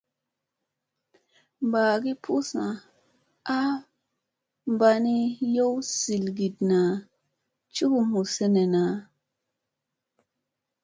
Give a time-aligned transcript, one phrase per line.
[1.71, 2.65] Bagi pussa
[3.57, 3.71] ay
[4.79, 6.79] bani i yowgi zirgiɗna
[7.73, 8.83] cugugina ha hu senena.